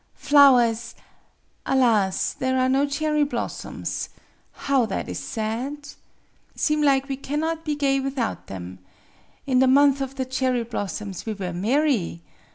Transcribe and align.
Flowers 0.15 0.95
alas! 1.63 2.33
there 2.33 2.57
are 2.57 2.67
no 2.67 2.87
cherry 2.87 3.23
blossoms. 3.23 4.09
How 4.51 4.87
that 4.87 5.07
is 5.07 5.19
sad! 5.19 5.89
Seem 6.55 6.81
lig 6.81 7.05
we 7.05 7.17
cannot 7.17 7.63
be 7.63 7.75
gay 7.75 7.99
without 7.99 8.47
them. 8.47 8.79
In 9.45 9.59
the 9.59 9.67
month 9.67 10.01
of 10.01 10.15
the 10.15 10.25
cherry 10.25 10.63
blossoms 10.63 11.27
we 11.27 11.33
were 11.35 11.53
marry 11.53 12.23